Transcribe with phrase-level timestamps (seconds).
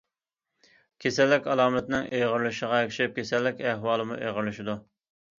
[1.03, 4.77] كېسەللىك ئالامىتىنىڭ ئېغىرلىشىشىغا ئەگىشىپ، كېسەللىك ئەھۋالىمۇ ئېغىرلىشىدۇ.